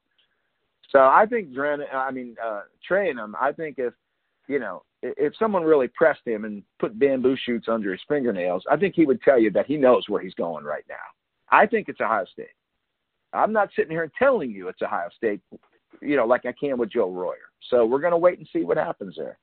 So 0.92 1.00
I 1.00 1.26
think 1.28 1.52
Dren, 1.52 1.80
I 1.92 2.12
mean 2.12 2.36
uh, 2.44 2.62
Trayanum. 2.88 3.34
I 3.42 3.52
think 3.52 3.80
if 3.80 3.94
you 4.48 4.60
know 4.60 4.84
if 5.02 5.34
someone 5.38 5.64
really 5.64 5.88
pressed 5.88 6.26
him 6.26 6.46
and 6.46 6.62
put 6.80 6.98
bamboo 7.00 7.36
shoots 7.44 7.68
under 7.68 7.92
his 7.92 8.02
fingernails, 8.08 8.64
I 8.70 8.78
think 8.78 8.94
he 8.96 9.08
would 9.08 9.22
tell 9.24 9.40
you 9.40 9.50
that 9.52 9.66
he 9.66 9.78
knows 9.78 10.06
where 10.08 10.22
he's 10.22 10.36
going 10.36 10.64
right 10.64 10.86
now. 10.88 10.96
I 11.50 11.66
think 11.66 11.90
it's 11.90 12.00
Ohio 12.00 12.26
State. 12.32 12.48
I'm 13.34 13.52
not 13.52 13.70
sitting 13.76 13.92
here 13.92 14.04
and 14.04 14.12
telling 14.18 14.52
you 14.52 14.68
it's 14.68 14.82
Ohio 14.82 15.10
State, 15.18 15.42
you 16.02 16.16
know, 16.16 16.26
like 16.26 16.46
I 16.46 16.54
can 16.54 16.78
with 16.78 16.92
Joe 16.92 17.12
Royer. 17.12 17.50
So 17.70 17.86
we're 17.86 18.00
going 18.00 18.12
to 18.12 18.18
wait 18.18 18.38
and 18.38 18.48
see 18.54 18.64
what 18.64 18.78
happens 18.78 19.16
there. 19.18 19.38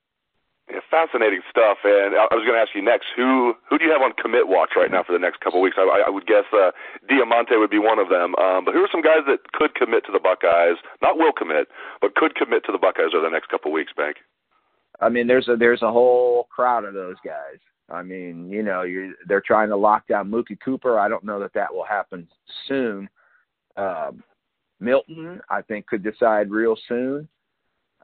Yeah, 0.73 0.81
fascinating 0.91 1.43
stuff. 1.51 1.85
And 1.85 2.17
I 2.17 2.33
was 2.33 2.49
going 2.49 2.57
to 2.57 2.65
ask 2.65 2.73
you 2.75 2.81
next, 2.81 3.13
who 3.15 3.53
who 3.69 3.77
do 3.77 3.85
you 3.85 3.93
have 3.93 4.01
on 4.01 4.13
commit 4.17 4.49
watch 4.49 4.71
right 4.75 4.91
now 4.91 5.05
for 5.05 5.13
the 5.13 5.19
next 5.19 5.41
couple 5.41 5.61
of 5.61 5.63
weeks? 5.63 5.77
I, 5.79 5.85
I 6.07 6.09
would 6.09 6.25
guess 6.27 6.49
uh, 6.53 6.73
DeaMonte 7.11 7.61
would 7.61 7.71
be 7.71 7.79
one 7.79 7.99
of 7.99 8.09
them. 8.09 8.35
Um, 8.41 8.65
but 8.65 8.73
who 8.73 8.81
are 8.81 8.89
some 8.91 9.03
guys 9.03 9.29
that 9.29 9.53
could 9.53 9.75
commit 9.75 10.07
to 10.07 10.13
the 10.13 10.19
Buckeyes? 10.19 10.81
Not 11.03 11.19
will 11.19 11.33
commit, 11.33 11.69
but 12.01 12.15
could 12.15 12.35
commit 12.37 12.65
to 12.65 12.73
the 12.73 12.79
Buckeyes 12.79 13.13
over 13.15 13.27
the 13.27 13.33
next 13.33 13.51
couple 13.51 13.71
of 13.71 13.75
weeks, 13.75 13.93
Bank. 13.95 14.17
I 15.01 15.11
mean, 15.11 15.27
there's 15.27 15.49
a 15.49 15.57
there's 15.57 15.83
a 15.83 15.93
whole 15.93 16.49
crowd 16.49 16.85
of 16.85 16.95
those 16.95 17.17
guys. 17.25 17.61
I 17.91 18.03
mean, 18.03 18.49
you 18.49 18.63
know, 18.63 18.83
you're 18.83 19.13
they're 19.29 19.45
trying 19.45 19.69
to 19.69 19.77
lock 19.77 20.09
down 20.09 20.31
Mookie 20.31 20.59
Cooper. 20.65 20.99
I 20.99 21.09
don't 21.09 21.25
know 21.25 21.39
that 21.41 21.53
that 21.53 21.75
will 21.75 21.85
happen 21.85 22.27
soon. 22.67 23.11
Um, 23.77 24.23
Milton, 24.81 25.41
I 25.51 25.61
think, 25.61 25.87
could 25.87 26.03
decide 26.03 26.51
real 26.51 26.77
soon. 26.89 27.29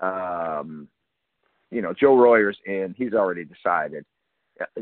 Um, 0.01 0.89
you 1.71 1.83
know, 1.83 1.93
Joe 1.93 2.17
Royer's 2.17 2.59
in; 2.67 2.95
he's 2.97 3.15
already 3.15 3.45
decided. 3.45 4.05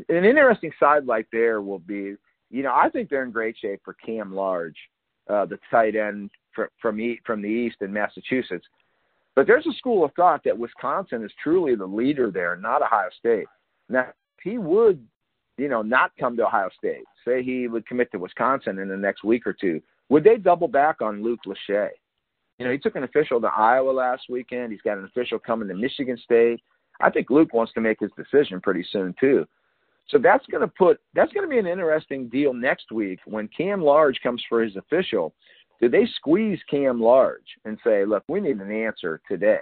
An 0.09 0.25
interesting 0.25 0.71
sidelight 0.79 1.27
there 1.31 1.61
will 1.61 1.79
be, 1.79 2.15
you 2.49 2.63
know, 2.63 2.73
I 2.73 2.89
think 2.89 3.09
they're 3.09 3.23
in 3.23 3.31
great 3.31 3.55
shape 3.61 3.81
for 3.85 3.93
Cam 3.93 4.33
Large, 4.33 4.77
uh, 5.29 5.45
the 5.45 5.59
tight 5.69 5.95
end 5.95 6.31
from 6.55 6.67
from, 6.81 6.99
e- 6.99 7.21
from 7.25 7.41
the 7.41 7.49
East 7.49 7.77
in 7.81 7.93
Massachusetts. 7.93 8.65
But 9.35 9.45
there's 9.45 9.67
a 9.67 9.73
school 9.73 10.03
of 10.03 10.11
thought 10.15 10.43
that 10.45 10.57
Wisconsin 10.57 11.23
is 11.23 11.31
truly 11.43 11.75
the 11.75 11.85
leader 11.85 12.31
there, 12.31 12.55
not 12.55 12.81
Ohio 12.81 13.09
State. 13.19 13.45
Now, 13.87 14.07
he 14.41 14.57
would, 14.57 15.05
you 15.57 15.69
know, 15.69 15.83
not 15.83 16.11
come 16.19 16.35
to 16.37 16.47
Ohio 16.47 16.69
State, 16.75 17.03
say 17.23 17.43
he 17.43 17.67
would 17.67 17.85
commit 17.85 18.11
to 18.13 18.17
Wisconsin 18.17 18.79
in 18.79 18.87
the 18.87 18.97
next 18.97 19.23
week 19.23 19.45
or 19.45 19.53
two, 19.53 19.79
would 20.09 20.23
they 20.23 20.37
double 20.37 20.67
back 20.67 21.01
on 21.01 21.23
Luke 21.23 21.41
Lachey? 21.45 21.89
You 22.57 22.65
know, 22.65 22.71
he 22.71 22.79
took 22.79 22.95
an 22.95 23.03
official 23.03 23.39
to 23.41 23.47
Iowa 23.47 23.91
last 23.91 24.23
weekend. 24.27 24.71
He's 24.71 24.81
got 24.81 24.97
an 24.97 25.05
official 25.05 25.37
coming 25.37 25.67
to 25.67 25.75
Michigan 25.75 26.17
State. 26.17 26.61
I 27.01 27.09
think 27.09 27.29
Luke 27.29 27.53
wants 27.53 27.73
to 27.73 27.81
make 27.81 27.99
his 27.99 28.11
decision 28.17 28.61
pretty 28.61 28.85
soon 28.91 29.13
too. 29.19 29.45
So 30.09 30.17
that's 30.17 30.45
going 30.47 30.61
to 30.61 30.67
put 30.67 30.99
that's 31.13 31.33
going 31.33 31.45
to 31.45 31.49
be 31.49 31.59
an 31.59 31.67
interesting 31.67 32.29
deal 32.29 32.53
next 32.53 32.91
week 32.91 33.19
when 33.25 33.49
Cam 33.49 33.81
Large 33.81 34.19
comes 34.23 34.43
for 34.47 34.63
his 34.63 34.75
official. 34.75 35.33
Do 35.81 35.89
they 35.89 36.07
squeeze 36.15 36.59
Cam 36.69 37.01
Large 37.01 37.57
and 37.65 37.77
say, 37.83 38.05
"Look, 38.05 38.23
we 38.27 38.39
need 38.39 38.57
an 38.57 38.71
answer 38.71 39.21
today," 39.27 39.61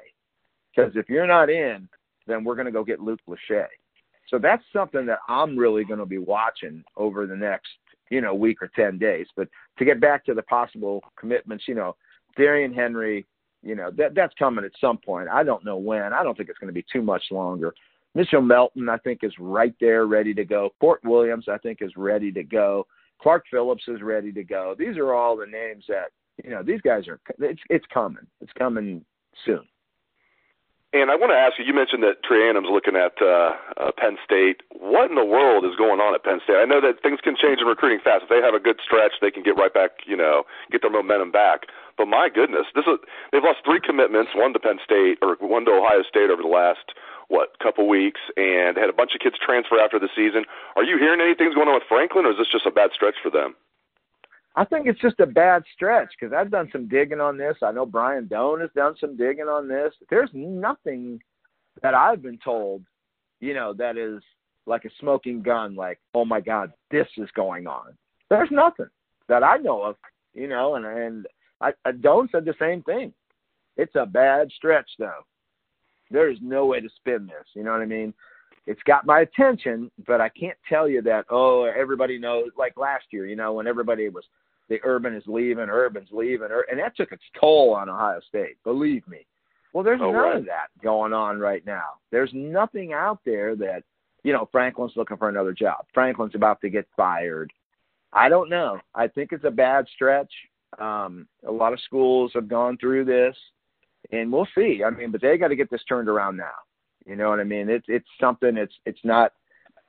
because 0.75 0.94
if 0.96 1.10
you're 1.10 1.27
not 1.27 1.50
in, 1.50 1.89
then 2.27 2.44
we're 2.44 2.56
going 2.56 2.68
to 2.68 2.72
go 2.72 2.84
get 2.84 3.01
Luke 3.01 3.20
Lachey. 3.27 3.65
So 4.30 4.39
that's 4.39 4.63
something 4.72 5.06
that 5.08 5.20
I'm 5.27 5.58
really 5.58 5.84
going 5.84 6.00
to 6.00 6.06
be 6.06 6.18
watching 6.18 6.84
over 6.96 7.25
the 7.25 7.36
next 7.36 7.70
you 8.10 8.22
know 8.22 8.36
week 8.36 8.62
or 8.62 8.70
ten 8.75 8.98
days. 8.98 9.27
But 9.36 9.50
to 9.80 9.86
get 9.86 10.00
back 10.00 10.25
to 10.25 10.34
the 10.34 10.44
possible 10.44 11.04
commitments, 11.20 11.65
you 11.68 11.75
know, 11.75 11.96
Darrion 12.38 12.74
Henry, 12.74 13.25
you 13.66 13.76
know 13.76 13.92
that 13.98 14.16
that's 14.16 14.34
coming 14.38 14.64
at 14.64 14.72
some 14.80 14.98
point. 14.98 15.28
I 15.28 15.44
don't 15.44 15.66
know 15.66 15.78
when. 15.78 16.14
I 16.14 16.24
don't 16.24 16.38
think 16.38 16.50
it's 16.50 16.60
going 16.60 16.70
to 16.70 16.74
be 16.74 16.86
too 16.92 17.02
much 17.02 17.24
longer. 17.32 17.74
Mitchell 18.14 18.42
Melton, 18.42 18.88
I 18.88 18.98
think, 19.00 19.20
is 19.24 19.34
right 19.40 19.76
there, 19.82 20.06
ready 20.06 20.34
to 20.36 20.46
go. 20.46 20.70
Kourt 20.82 21.04
Williams, 21.04 21.48
I 21.52 21.58
think, 21.58 21.80
is 21.82 21.92
ready 21.98 22.32
to 22.32 22.44
go. 22.44 22.88
Clark 23.22 23.44
Phillips 23.52 23.84
is 23.88 24.02
ready 24.02 24.32
to 24.32 24.44
go. 24.44 24.76
These 24.78 24.98
are 24.98 25.14
all 25.14 25.36
the 25.36 25.46
names 25.46 25.84
that 25.88 26.12
you 26.44 26.52
know. 26.52 26.64
These 26.64 26.82
guys 26.82 27.08
are. 27.08 27.20
It's 27.40 27.62
it's 27.70 27.86
coming. 27.94 28.26
It's 28.40 28.54
coming 28.54 29.04
soon. 29.46 29.64
And 30.96 31.12
I 31.12 31.20
want 31.20 31.36
to 31.36 31.36
ask 31.36 31.60
you. 31.60 31.68
You 31.68 31.75
mentioned 31.75 32.08
that 32.08 32.24
Trayanum's 32.24 32.72
looking 32.72 32.96
at 32.96 33.20
uh, 33.20 33.52
uh, 33.75 33.92
Penn 34.00 34.16
State. 34.24 34.64
What 34.72 35.12
in 35.12 35.20
the 35.20 35.28
world 35.28 35.68
is 35.68 35.75
going 35.75 36.00
on 36.00 36.16
at 36.16 36.24
Penn 36.24 36.40
State? 36.40 36.56
I 36.56 36.64
know 36.64 36.80
that 36.80 37.04
things 37.04 37.20
can 37.20 37.36
change 37.36 37.60
in 37.60 37.68
recruiting 37.68 38.00
fast. 38.00 38.24
If 38.24 38.32
they 38.32 38.40
have 38.40 38.56
a 38.56 38.64
good 38.64 38.80
stretch, 38.80 39.20
they 39.20 39.28
can 39.28 39.44
get 39.44 39.60
right 39.60 39.75
back. 39.75 40.08
You 40.08 40.16
know, 40.16 40.48
get 40.72 40.88
their 40.88 40.96
momentum 40.96 41.36
back. 41.36 41.68
But 42.00 42.08
my 42.08 42.32
goodness, 42.32 42.72
this 42.72 42.88
is 42.88 42.96
they've 43.36 43.44
lost 43.44 43.60
three 43.68 43.84
commitments, 43.84 44.32
one 44.40 44.56
to 44.56 44.60
Penn 44.64 44.80
State 44.80 45.20
or 45.20 45.36
one 45.44 45.68
to 45.68 45.75
Ohio 45.75 46.00
State 46.08 46.32
over 46.32 46.40
the 46.40 46.48
last 46.48 46.96
what 47.28 47.60
couple 47.60 47.92
weeks, 47.92 48.24
and 48.40 48.80
had 48.80 48.88
a 48.88 48.96
bunch 48.96 49.12
of 49.12 49.20
kids 49.20 49.36
transfer 49.36 49.75
after 49.75 50.00
the 50.00 50.08
season. 50.16 50.48
Are 50.80 50.88
you 50.88 50.96
hearing 50.96 51.20
anything's 51.20 51.60
going 51.60 51.68
on 51.68 51.75
with 51.75 51.92
Franklin, 51.92 52.24
or 52.24 52.32
is 52.32 52.40
this 52.40 52.48
just 52.48 52.64
a 52.64 52.72
bad 52.72 52.96
stretch 52.96 53.20
for 53.20 53.28
them? 53.28 53.52
I 54.58 54.64
think 54.64 54.88
it's 54.88 55.02
just 55.02 55.20
a 55.20 55.26
bad 55.26 55.64
stretch 55.74 56.14
because 56.20 56.34
I've 56.34 56.52
done 56.52 56.70
some 56.72 56.88
digging 56.88 57.20
on 57.20 57.38
this. 57.38 57.58
I 57.62 57.72
know 57.72 57.86
Brian 57.86 58.28
Doan 58.28 58.62
has 58.62 58.70
done 58.74 58.96
some 59.00 59.18
digging 59.18 59.50
on 59.50 59.68
this. 59.68 59.94
There's 60.10 60.30
nothing 60.34 61.20
that 61.82 61.94
I've 61.94 62.22
been 62.22 62.40
told, 62.44 62.84
you 63.42 63.54
know, 63.54 63.74
that 63.74 63.98
is 63.98 64.22
like 64.66 64.86
a 64.86 64.90
smoking 65.00 65.42
gun, 65.42 65.76
like, 65.76 66.00
oh 66.14 66.24
my 66.24 66.40
God, 66.40 66.72
this 66.90 67.08
is 67.18 67.30
going 67.36 67.68
on. 67.68 67.98
There's 68.30 68.50
nothing 68.50 68.88
that 69.28 69.44
I 69.44 69.58
know 69.58 69.84
of, 69.84 69.98
you 70.34 70.48
know, 70.48 70.76
and 70.76 70.86
and 70.86 71.28
I, 71.60 71.74
I 71.84 71.92
Doan 71.92 72.30
said 72.32 72.46
the 72.46 72.56
same 72.58 72.82
thing. 72.84 73.14
It's 73.78 73.96
a 73.96 74.06
bad 74.06 74.50
stretch 74.56 74.90
though. 74.98 75.26
There 76.12 76.30
is 76.30 76.38
no 76.42 76.66
way 76.66 76.80
to 76.80 76.90
spin 76.96 77.28
this. 77.28 77.46
You 77.54 77.64
know 77.64 77.72
what 77.72 77.82
I 77.82 77.86
mean? 77.86 78.14
It's 78.68 78.82
got 78.84 79.06
my 79.06 79.20
attention, 79.20 79.92
but 80.08 80.22
I 80.22 80.30
can't 80.30 80.58
tell 80.68 80.88
you 80.88 81.02
that. 81.04 81.26
Oh, 81.30 81.64
everybody 81.64 82.18
knows. 82.18 82.50
Like 82.58 82.78
last 82.78 83.06
year, 83.12 83.28
you 83.28 83.36
know, 83.36 83.54
when 83.54 83.68
everybody 83.68 84.08
was 84.10 84.24
the 84.70 84.80
Urban 84.84 85.16
is 85.16 85.24
leaving, 85.28 85.70
Urban's 85.70 86.10
leaving, 86.12 86.50
and 86.70 86.80
that 86.80 86.96
took 86.96 87.12
its 87.12 87.24
toll 87.40 87.74
on 87.76 87.90
Ohio 87.90 88.20
State. 88.28 88.58
Believe 88.64 89.08
me. 89.08 89.26
Well, 89.74 89.84
there's 89.84 90.02
oh, 90.02 90.12
none 90.12 90.22
right. 90.22 90.38
of 90.38 90.46
that 90.46 90.68
going 90.82 91.14
on 91.14 91.40
right 91.40 91.66
now. 91.66 92.00
There's 92.12 92.32
nothing 92.34 92.94
out 92.94 93.20
there 93.26 93.56
that 93.58 93.84
you 94.24 94.34
know 94.34 94.48
Franklin's 94.52 94.94
looking 94.96 95.18
for 95.18 95.30
another 95.30 95.54
job. 95.54 95.86
Franklin's 95.94 96.36
about 96.36 96.62
to 96.62 96.70
get 96.70 96.88
fired. 96.96 97.52
I 98.14 98.30
don't 98.30 98.50
know. 98.50 98.80
I 98.96 99.08
think 99.08 99.34
it's 99.34 99.44
a 99.44 99.52
bad 99.52 99.86
stretch. 99.94 100.32
Um, 100.80 101.28
a 101.46 101.52
lot 101.52 101.74
of 101.74 101.82
schools 101.82 102.32
have 102.34 102.48
gone 102.48 102.78
through 102.78 103.06
this, 103.06 103.36
and 104.12 104.32
we'll 104.32 104.48
see. 104.56 104.82
I 104.86 104.90
mean, 104.90 105.12
but 105.12 105.22
they 105.22 105.38
got 105.38 105.50
to 105.50 105.56
get 105.56 105.70
this 105.70 105.84
turned 105.88 106.08
around 106.08 106.38
now. 106.38 106.56
You 107.06 107.16
know 107.16 107.30
what 107.30 107.40
I 107.40 107.44
mean? 107.44 107.70
It's 107.70 107.86
it's 107.88 108.08
something. 108.20 108.58
It's 108.58 108.74
it's 108.86 109.04
not 109.04 109.34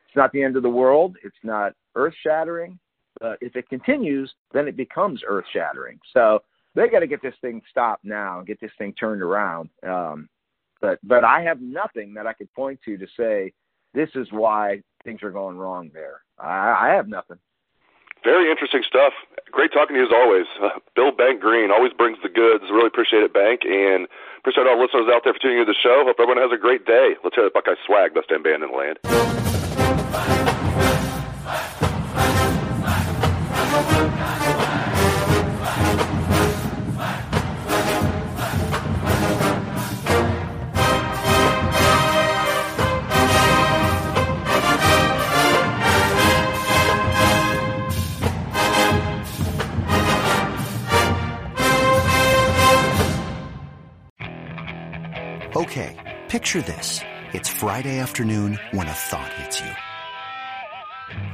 it's 0.08 0.16
not 0.16 0.32
the 0.32 0.42
end 0.42 0.56
of 0.56 0.62
the 0.62 0.68
world. 0.68 1.16
It's 1.22 1.36
not 1.42 1.72
earth 1.94 2.14
shattering. 2.22 2.78
But 3.20 3.38
if 3.40 3.56
it 3.56 3.68
continues, 3.68 4.32
then 4.52 4.68
it 4.68 4.76
becomes 4.76 5.22
earth 5.26 5.46
shattering. 5.52 5.98
So 6.12 6.42
they 6.74 6.88
got 6.88 7.00
to 7.00 7.06
get 7.06 7.22
this 7.22 7.34
thing 7.40 7.62
stopped 7.70 8.04
now 8.04 8.38
and 8.38 8.46
get 8.46 8.60
this 8.60 8.72
thing 8.78 8.92
turned 8.92 9.22
around. 9.22 9.70
Um, 9.86 10.28
but 10.80 10.98
but 11.02 11.24
I 11.24 11.42
have 11.42 11.60
nothing 11.60 12.14
that 12.14 12.26
I 12.26 12.32
could 12.34 12.52
point 12.52 12.80
to 12.84 12.98
to 12.98 13.06
say 13.16 13.52
this 13.94 14.10
is 14.14 14.28
why 14.30 14.82
things 15.04 15.22
are 15.22 15.30
going 15.30 15.56
wrong 15.56 15.90
there. 15.94 16.20
I, 16.38 16.88
I 16.88 16.94
have 16.94 17.08
nothing. 17.08 17.38
Very 18.24 18.50
interesting 18.50 18.82
stuff. 18.86 19.12
Great 19.52 19.72
talking 19.72 19.94
to 19.94 20.00
you 20.00 20.06
as 20.06 20.12
always. 20.12 20.46
Uh, 20.60 20.80
Bill 20.96 21.12
Bank 21.12 21.40
Greene 21.40 21.70
always 21.70 21.92
brings 21.92 22.18
the 22.22 22.28
goods. 22.28 22.64
Really 22.70 22.88
appreciate 22.88 23.22
it, 23.22 23.32
Bank, 23.32 23.60
and 23.64 24.06
appreciate 24.38 24.66
all 24.66 24.76
the 24.76 24.82
listeners 24.82 25.06
out 25.12 25.22
there 25.24 25.32
for 25.32 25.40
tuning 25.40 25.60
into 25.60 25.72
the 25.72 25.78
show. 25.80 26.02
Hope 26.04 26.16
everyone 26.18 26.42
has 26.42 26.52
a 26.52 26.60
great 26.60 26.84
day. 26.84 27.14
Let's 27.22 27.36
hear 27.36 27.44
the 27.44 27.50
Buckeye 27.54 27.78
swag, 27.86 28.14
best 28.14 28.28
damn 28.28 28.42
band 28.42 28.62
in 28.62 28.70
the 28.70 28.76
land. 28.76 28.98
Okay, 55.56 55.96
picture 56.28 56.60
this. 56.60 57.00
It's 57.32 57.48
Friday 57.48 57.98
afternoon 57.98 58.60
when 58.72 58.86
a 58.88 58.92
thought 58.92 59.32
hits 59.32 59.58
you. 59.58 59.85